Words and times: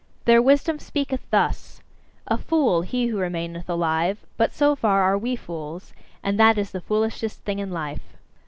Their 0.25 0.41
wisdom 0.41 0.79
speaketh 0.79 1.29
thus: 1.29 1.83
"A 2.25 2.35
fool, 2.35 2.81
he 2.81 3.05
who 3.05 3.19
remaineth 3.19 3.69
alive; 3.69 4.25
but 4.35 4.51
so 4.51 4.75
far 4.75 5.01
are 5.03 5.15
we 5.15 5.35
fools! 5.35 5.93
And 6.23 6.39
that 6.39 6.57
is 6.57 6.71
the 6.71 6.81
foolishest 6.81 7.41
thing 7.43 7.59
in 7.59 7.69
life!" 7.69 8.17